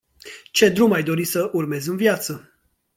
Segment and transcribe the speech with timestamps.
[0.53, 2.53] Ce drum ai dori să urmezi în viață.